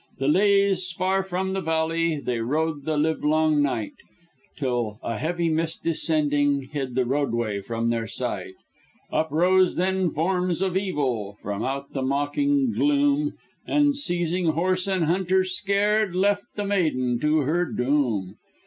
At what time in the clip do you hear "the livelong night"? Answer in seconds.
2.85-3.93